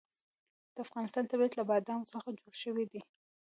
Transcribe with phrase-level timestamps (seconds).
[0.73, 3.01] د افغانستان طبیعت له بادامو څخه جوړ شوی دی.